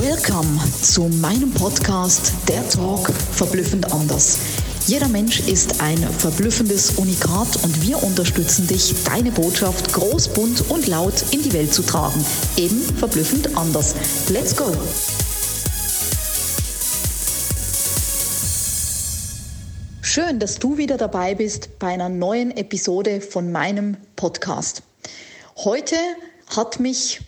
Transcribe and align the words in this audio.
Welcome 0.00 0.58
zu 0.80 1.02
meinem 1.20 1.52
Podcast 1.52 2.32
Der 2.48 2.66
Talk 2.70 3.12
verblüffend 3.12 3.92
anders. 3.92 4.38
Jeder 4.86 5.06
Mensch 5.08 5.40
ist 5.40 5.82
ein 5.82 5.98
verblüffendes 5.98 6.92
Unikat 6.92 7.62
und 7.62 7.86
wir 7.86 8.02
unterstützen 8.02 8.66
dich, 8.66 8.94
deine 9.04 9.30
Botschaft 9.30 9.92
groß, 9.92 10.28
bunt 10.28 10.70
und 10.70 10.86
laut 10.86 11.22
in 11.30 11.42
die 11.42 11.52
Welt 11.52 11.74
zu 11.74 11.82
tragen. 11.82 12.24
Eben 12.56 12.80
verblüffend 12.80 13.54
anders. 13.54 13.94
Let's 14.30 14.56
go! 14.56 14.64
Schön, 20.00 20.38
dass 20.38 20.58
du 20.58 20.78
wieder 20.78 20.96
dabei 20.96 21.34
bist 21.34 21.78
bei 21.78 21.88
einer 21.88 22.08
neuen 22.08 22.56
Episode 22.56 23.20
von 23.20 23.52
meinem 23.52 23.98
Podcast. 24.16 24.82
Heute 25.58 25.96
hat 26.48 26.80
mich 26.80 27.20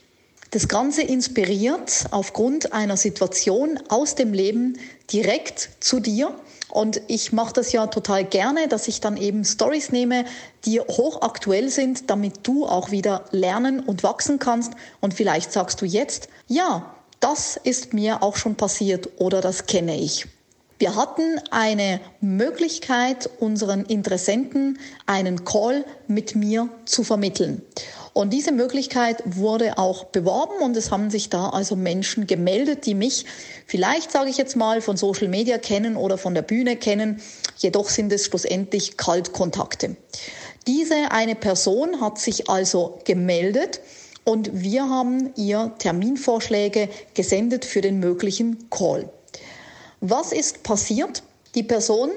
das 0.54 0.68
Ganze 0.68 1.02
inspiriert 1.02 2.04
aufgrund 2.12 2.72
einer 2.72 2.96
Situation 2.96 3.80
aus 3.88 4.14
dem 4.14 4.32
Leben 4.32 4.78
direkt 5.12 5.70
zu 5.80 5.98
dir. 5.98 6.32
Und 6.70 7.02
ich 7.08 7.32
mache 7.32 7.52
das 7.54 7.72
ja 7.72 7.88
total 7.88 8.24
gerne, 8.24 8.68
dass 8.68 8.86
ich 8.86 9.00
dann 9.00 9.16
eben 9.16 9.44
Stories 9.44 9.90
nehme, 9.90 10.24
die 10.64 10.80
hochaktuell 10.80 11.70
sind, 11.70 12.08
damit 12.08 12.46
du 12.46 12.66
auch 12.66 12.92
wieder 12.92 13.24
lernen 13.32 13.80
und 13.80 14.04
wachsen 14.04 14.38
kannst. 14.38 14.72
Und 15.00 15.14
vielleicht 15.14 15.52
sagst 15.52 15.80
du 15.80 15.86
jetzt, 15.86 16.28
ja, 16.46 16.94
das 17.18 17.58
ist 17.62 17.92
mir 17.92 18.22
auch 18.22 18.36
schon 18.36 18.54
passiert 18.54 19.08
oder 19.18 19.40
das 19.40 19.66
kenne 19.66 19.98
ich. 19.98 20.26
Wir 20.78 20.96
hatten 20.96 21.40
eine 21.50 22.00
Möglichkeit, 22.20 23.30
unseren 23.40 23.84
Interessenten 23.86 24.78
einen 25.06 25.44
Call 25.44 25.84
mit 26.06 26.36
mir 26.36 26.68
zu 26.84 27.04
vermitteln. 27.04 27.62
Und 28.14 28.32
diese 28.32 28.52
Möglichkeit 28.52 29.24
wurde 29.26 29.76
auch 29.76 30.04
beworben 30.04 30.62
und 30.62 30.76
es 30.76 30.92
haben 30.92 31.10
sich 31.10 31.30
da 31.30 31.48
also 31.48 31.74
Menschen 31.74 32.28
gemeldet, 32.28 32.86
die 32.86 32.94
mich 32.94 33.26
vielleicht, 33.66 34.12
sage 34.12 34.30
ich 34.30 34.36
jetzt 34.36 34.54
mal, 34.54 34.80
von 34.80 34.96
Social 34.96 35.26
Media 35.26 35.58
kennen 35.58 35.96
oder 35.96 36.16
von 36.16 36.32
der 36.32 36.42
Bühne 36.42 36.76
kennen. 36.76 37.20
Jedoch 37.56 37.88
sind 37.88 38.12
es 38.12 38.26
schlussendlich 38.26 38.96
Kaltkontakte. 38.96 39.96
Diese 40.68 41.10
eine 41.10 41.34
Person 41.34 42.00
hat 42.00 42.20
sich 42.20 42.48
also 42.48 43.00
gemeldet 43.04 43.80
und 44.22 44.62
wir 44.62 44.88
haben 44.88 45.32
ihr 45.34 45.72
Terminvorschläge 45.78 46.88
gesendet 47.14 47.64
für 47.64 47.80
den 47.80 47.98
möglichen 47.98 48.70
Call. 48.70 49.08
Was 50.00 50.30
ist 50.32 50.62
passiert? 50.62 51.24
Die 51.56 51.64
Person 51.64 52.12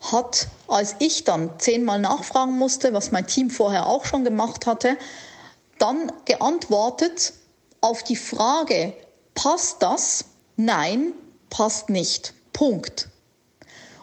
hat, 0.00 0.48
als 0.68 0.96
ich 1.00 1.24
dann 1.24 1.50
zehnmal 1.58 2.00
nachfragen 2.00 2.56
musste, 2.56 2.94
was 2.94 3.12
mein 3.12 3.26
Team 3.26 3.50
vorher 3.50 3.86
auch 3.86 4.06
schon 4.06 4.24
gemacht 4.24 4.66
hatte, 4.66 4.96
dann 5.84 6.10
geantwortet 6.24 7.34
auf 7.82 8.02
die 8.02 8.16
Frage, 8.16 8.94
passt 9.34 9.82
das? 9.82 10.24
Nein, 10.56 11.12
passt 11.50 11.90
nicht. 11.90 12.32
Punkt. 12.54 13.10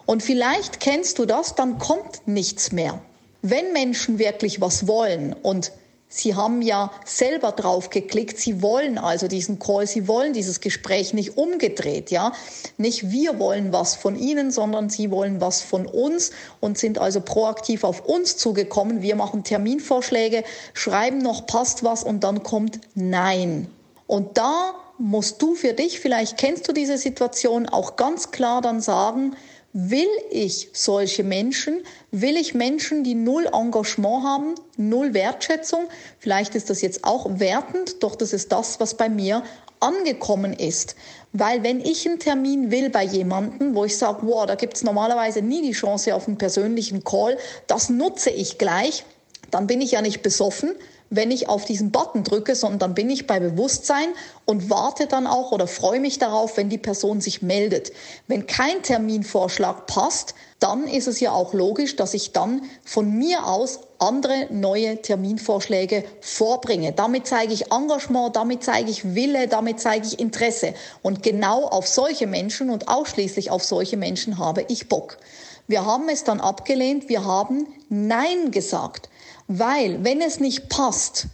Und 0.06 0.22
vielleicht 0.22 0.78
kennst 0.78 1.18
du 1.18 1.26
das, 1.26 1.56
dann 1.56 1.78
kommt 1.78 2.28
nichts 2.28 2.70
mehr. 2.70 3.02
Wenn 3.42 3.72
Menschen 3.72 4.20
wirklich 4.20 4.60
was 4.60 4.86
wollen 4.86 5.32
und 5.32 5.72
Sie 6.14 6.34
haben 6.34 6.60
ja 6.60 6.90
selber 7.06 7.52
drauf 7.52 7.88
geklickt. 7.88 8.38
Sie 8.38 8.60
wollen 8.60 8.98
also 8.98 9.28
diesen 9.28 9.58
Call, 9.58 9.86
Sie 9.86 10.06
wollen 10.06 10.34
dieses 10.34 10.60
Gespräch 10.60 11.14
nicht 11.14 11.38
umgedreht, 11.38 12.10
ja. 12.10 12.32
Nicht 12.76 13.10
wir 13.10 13.38
wollen 13.38 13.72
was 13.72 13.94
von 13.94 14.14
Ihnen, 14.14 14.50
sondern 14.50 14.90
Sie 14.90 15.10
wollen 15.10 15.40
was 15.40 15.62
von 15.62 15.86
uns 15.86 16.32
und 16.60 16.76
sind 16.76 16.98
also 16.98 17.22
proaktiv 17.22 17.82
auf 17.82 18.04
uns 18.04 18.36
zugekommen. 18.36 19.00
Wir 19.00 19.16
machen 19.16 19.42
Terminvorschläge, 19.42 20.44
schreiben 20.74 21.16
noch 21.16 21.46
passt 21.46 21.82
was 21.82 22.04
und 22.04 22.24
dann 22.24 22.42
kommt 22.42 22.78
Nein. 22.94 23.68
Und 24.06 24.36
da 24.36 24.74
musst 24.98 25.42
du 25.42 25.54
für 25.54 25.72
dich, 25.72 26.00
vielleicht 26.00 26.38
kennst 26.38 26.68
du 26.68 26.72
diese 26.72 26.98
Situation, 26.98 27.68
auch 27.68 27.96
ganz 27.96 28.30
klar 28.30 28.60
dann 28.60 28.80
sagen, 28.80 29.36
Will 29.74 30.08
ich 30.30 30.68
solche 30.74 31.24
Menschen? 31.24 31.82
Will 32.10 32.36
ich 32.36 32.52
Menschen, 32.52 33.04
die 33.04 33.14
null 33.14 33.48
Engagement 33.54 34.22
haben, 34.22 34.54
null 34.76 35.14
Wertschätzung? 35.14 35.86
Vielleicht 36.18 36.54
ist 36.54 36.68
das 36.68 36.82
jetzt 36.82 37.04
auch 37.04 37.38
wertend, 37.40 38.02
doch 38.02 38.14
das 38.14 38.34
ist 38.34 38.52
das, 38.52 38.80
was 38.80 38.98
bei 38.98 39.08
mir 39.08 39.42
angekommen 39.80 40.52
ist. 40.52 40.94
Weil 41.32 41.62
wenn 41.62 41.80
ich 41.80 42.06
einen 42.06 42.18
Termin 42.18 42.70
will 42.70 42.90
bei 42.90 43.02
jemandem, 43.02 43.74
wo 43.74 43.86
ich 43.86 43.96
sage, 43.96 44.26
wow, 44.26 44.44
da 44.44 44.56
gibt's 44.56 44.82
normalerweise 44.82 45.40
nie 45.40 45.62
die 45.62 45.72
Chance 45.72 46.14
auf 46.14 46.28
einen 46.28 46.36
persönlichen 46.36 47.02
Call, 47.02 47.38
das 47.66 47.88
nutze 47.88 48.28
ich 48.28 48.58
gleich, 48.58 49.06
dann 49.50 49.66
bin 49.66 49.80
ich 49.80 49.92
ja 49.92 50.02
nicht 50.02 50.20
besoffen, 50.20 50.74
wenn 51.14 51.30
ich 51.30 51.48
auf 51.48 51.66
diesen 51.66 51.92
Button 51.92 52.24
drücke, 52.24 52.54
sondern 52.54 52.78
dann 52.78 52.94
bin 52.94 53.10
ich 53.10 53.26
bei 53.26 53.38
Bewusstsein 53.38 54.08
und 54.46 54.70
warte 54.70 55.06
dann 55.06 55.26
auch 55.26 55.52
oder 55.52 55.66
freue 55.66 56.00
mich 56.00 56.18
darauf, 56.18 56.56
wenn 56.56 56.70
die 56.70 56.78
Person 56.78 57.20
sich 57.20 57.42
meldet. 57.42 57.92
Wenn 58.28 58.46
kein 58.46 58.82
Terminvorschlag 58.82 59.86
passt, 59.86 60.34
dann 60.58 60.86
ist 60.86 61.08
es 61.08 61.20
ja 61.20 61.32
auch 61.32 61.52
logisch, 61.52 61.96
dass 61.96 62.14
ich 62.14 62.32
dann 62.32 62.62
von 62.82 63.10
mir 63.10 63.46
aus 63.46 63.80
andere 63.98 64.46
neue 64.50 65.02
Terminvorschläge 65.02 66.04
vorbringe. 66.22 66.92
Damit 66.92 67.26
zeige 67.26 67.52
ich 67.52 67.70
Engagement, 67.70 68.34
damit 68.34 68.64
zeige 68.64 68.90
ich 68.90 69.14
Wille, 69.14 69.48
damit 69.48 69.80
zeige 69.80 70.06
ich 70.06 70.18
Interesse. 70.18 70.72
Und 71.02 71.22
genau 71.22 71.64
auf 71.64 71.86
solche 71.86 72.26
Menschen 72.26 72.70
und 72.70 72.88
ausschließlich 72.88 73.50
auf 73.50 73.62
solche 73.64 73.98
Menschen 73.98 74.38
habe 74.38 74.64
ich 74.68 74.88
Bock. 74.88 75.18
Wir 75.66 75.84
haben 75.84 76.08
es 76.08 76.24
dann 76.24 76.40
abgelehnt, 76.40 77.10
wir 77.10 77.24
haben 77.24 77.66
Nein 77.90 78.50
gesagt. 78.50 79.10
Weil, 79.46 80.04
wenn 80.04 80.20
es 80.20 80.40
nicht 80.40 80.68
passt, 80.68 81.26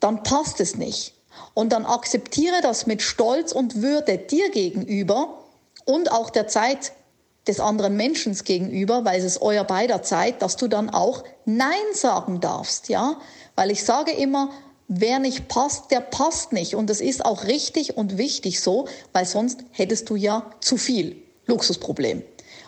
dann 0.00 0.22
passt 0.22 0.60
es 0.60 0.76
nicht. 0.76 1.14
Und 1.54 1.72
dann 1.72 1.86
akzeptiere 1.86 2.60
das 2.62 2.86
mit 2.86 3.02
Stolz 3.02 3.52
und 3.52 3.82
Würde 3.82 4.18
dir 4.18 4.50
gegenüber 4.50 5.38
und 5.84 6.12
auch 6.12 6.30
der 6.30 6.48
Zeit 6.48 6.92
des 7.46 7.60
anderen 7.60 7.96
Menschen 7.96 8.34
gegenüber, 8.34 9.04
weil 9.04 9.18
es 9.18 9.24
ist 9.24 9.42
euer 9.42 9.64
beider 9.64 10.02
Zeit, 10.02 10.42
dass 10.42 10.56
du 10.56 10.68
dann 10.68 10.90
auch 10.90 11.24
Nein 11.46 11.74
sagen 11.94 12.40
darfst, 12.40 12.88
ja? 12.88 13.16
Weil 13.56 13.70
ich 13.70 13.84
sage 13.84 14.12
immer, 14.12 14.50
wer 14.86 15.18
nicht 15.18 15.48
passt, 15.48 15.90
der 15.90 16.00
passt 16.00 16.52
nicht. 16.52 16.74
Und 16.74 16.90
das 16.90 17.00
ist 17.00 17.24
auch 17.24 17.44
richtig 17.44 17.96
und 17.96 18.18
wichtig 18.18 18.60
so, 18.60 18.86
weil 19.12 19.24
sonst 19.24 19.60
hättest 19.72 20.10
du 20.10 20.16
ja 20.16 20.50
zu 20.60 20.76
viel. 20.76 21.22
Luxusproblem. 21.46 22.22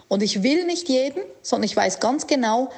Und 0.09 0.23
ich 0.23 0.43
will 0.43 0.65
nicht 0.65 0.89
jeden, 0.89 1.23
sondern 1.43 1.65
ich 1.65 1.77
weiß 1.77 2.01
ganz 2.01 2.27
genau, 2.27 2.71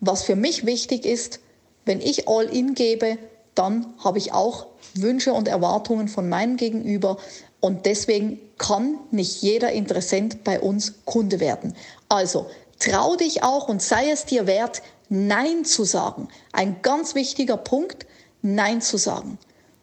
was 0.00 0.22
für 0.22 0.36
mich 0.36 0.66
wichtig 0.66 1.04
ist, 1.04 1.40
wenn 1.84 2.00
ich 2.00 2.28
all 2.28 2.44
in 2.44 2.74
gebe, 2.74 3.18
dann 3.54 3.94
habe 3.98 4.18
ich 4.18 4.32
auch 4.32 4.66
Wünsche 4.94 5.32
und 5.32 5.48
Erwartungen 5.48 6.08
von 6.08 6.28
meinem 6.28 6.56
Gegenüber 6.56 7.18
und 7.60 7.86
deswegen 7.86 8.40
kann 8.58 8.98
nicht 9.10 9.42
jeder 9.42 9.72
Interessent 9.72 10.44
bei 10.44 10.60
uns 10.60 10.94
Kunde 11.04 11.40
werden. 11.40 11.74
Also 12.08 12.46
trau 12.78 13.16
dich 13.16 13.42
auch 13.42 13.68
und 13.68 13.82
sei 13.82 14.10
es 14.10 14.24
dir 14.24 14.46
wert, 14.46 14.82
Nein 15.08 15.64
zu 15.64 15.84
sagen. 15.84 16.28
Ein 16.52 16.82
ganz 16.82 17.14
wichtiger 17.14 17.56
Punkt, 17.56 18.06
Nein 18.42 18.80
zu 18.80 18.96
sagen. 18.96 19.38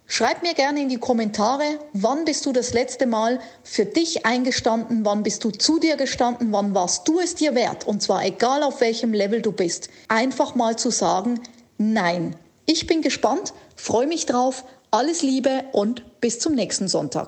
Schreib 0.10 0.42
mir 0.42 0.54
gerne 0.54 0.82
in 0.82 0.88
die 0.88 1.00
Kommentare, 1.00 1.80
wann 1.92 2.24
bist 2.24 2.46
du 2.46 2.54
das 2.54 2.74
letzte 2.74 3.06
Mal 3.06 3.42
für 3.62 3.84
dich 3.84 4.26
eingestanden, 4.26 5.04
wann 5.04 5.22
bist 5.22 5.44
du 5.44 5.52
zu 5.52 5.80
dir 5.80 5.98
gestanden, 5.98 6.54
wann 6.54 6.74
warst 6.74 7.06
du 7.10 7.20
es 7.20 7.36
dir 7.36 7.56
wert, 7.56 7.86
und 7.86 8.02
zwar 8.02 8.26
egal 8.26 8.64
auf 8.64 8.80
welchem 8.80 9.12
Level 9.12 9.42
du 9.42 9.52
bist, 9.52 9.90
einfach 10.08 10.56
mal 10.56 10.78
zu 10.78 10.92
sagen, 10.92 11.42
nein. 11.78 12.38
Ich 12.66 12.88
bin 12.88 13.02
gespannt, 13.02 13.54
freue 13.76 14.08
mich 14.08 14.26
drauf, 14.26 14.64
alles 14.92 15.24
Liebe 15.24 15.66
und 15.74 16.22
bis 16.22 16.40
zum 16.40 16.56
nächsten 16.56 16.88
Sonntag. 16.88 17.28